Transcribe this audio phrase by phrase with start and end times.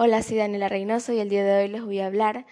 [0.00, 2.46] Hola, soy Daniela Reynoso y el día de hoy les voy a hablar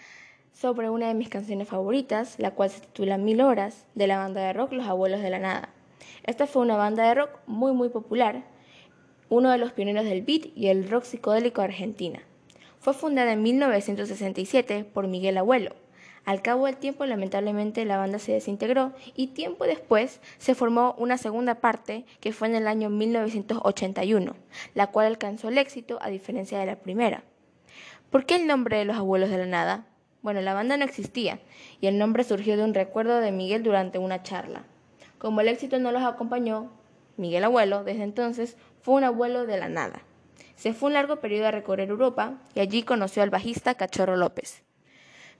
[0.53, 4.41] sobre una de mis canciones favoritas, la cual se titula Mil Horas, de la banda
[4.41, 5.69] de rock Los Abuelos de la Nada.
[6.25, 8.43] Esta fue una banda de rock muy muy popular,
[9.29, 12.21] uno de los pioneros del beat y el rock psicodélico Argentina.
[12.81, 15.77] Fue fundada en 1967 por Miguel Abuelo.
[16.25, 21.17] Al cabo del tiempo, lamentablemente, la banda se desintegró y tiempo después se formó una
[21.17, 24.35] segunda parte que fue en el año 1981,
[24.75, 27.23] la cual alcanzó el éxito a diferencia de la primera.
[28.11, 29.87] ¿Por qué el nombre de los abuelos de la nada?
[30.23, 31.41] Bueno, la banda no existía
[31.81, 34.65] y el nombre surgió de un recuerdo de Miguel durante una charla.
[35.19, 36.71] Como el éxito no los acompañó,
[37.17, 40.03] Miguel Abuelo, desde entonces, fue un abuelo de la nada.
[40.55, 44.63] Se fue un largo periodo a recorrer Europa y allí conoció al bajista Cachorro López.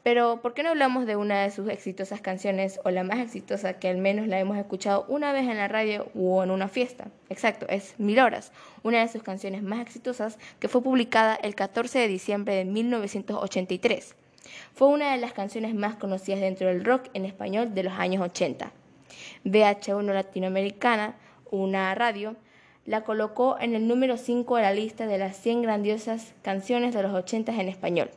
[0.07, 3.81] Pero, ¿por qué no hablamos de una de sus exitosas canciones o la más exitosa
[3.81, 7.09] que al menos la hemos escuchado una vez en la radio o en una fiesta?
[7.29, 8.53] Exacto, es Mil Horas,
[8.85, 14.15] una de sus canciones más exitosas que fue publicada el 14 de diciembre de 1983.
[14.75, 18.23] Fue una de las canciones más conocidas dentro del rock en español de los años
[18.23, 18.71] 80.
[19.45, 21.17] VH1 Latinoamericana,
[21.51, 22.37] una radio,
[22.85, 27.03] la colocó en el número 5 de la lista de las 100 grandiosas canciones de
[27.03, 28.11] los 80 en español.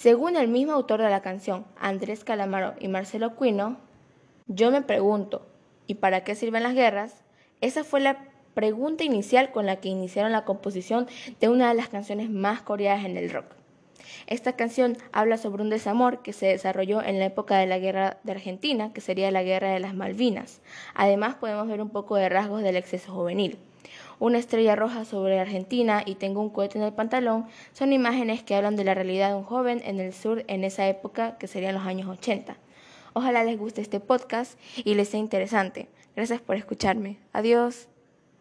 [0.00, 3.76] Según el mismo autor de la canción, Andrés Calamaro y Marcelo Quino,
[4.46, 5.46] yo me pregunto,
[5.86, 7.22] ¿y para qué sirven las guerras?
[7.60, 11.06] Esa fue la pregunta inicial con la que iniciaron la composición
[11.38, 13.44] de una de las canciones más coreadas en el rock.
[14.26, 18.20] Esta canción habla sobre un desamor que se desarrolló en la época de la guerra
[18.22, 20.62] de Argentina, que sería la guerra de las Malvinas.
[20.94, 23.58] Además podemos ver un poco de rasgos del exceso juvenil
[24.20, 28.54] una estrella roja sobre Argentina y tengo un cohete en el pantalón, son imágenes que
[28.54, 31.74] hablan de la realidad de un joven en el sur en esa época que serían
[31.74, 32.56] los años 80.
[33.14, 35.88] Ojalá les guste este podcast y les sea interesante.
[36.14, 37.18] Gracias por escucharme.
[37.32, 37.88] Adiós.